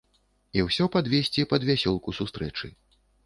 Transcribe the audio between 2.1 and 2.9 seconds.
сустрэчы.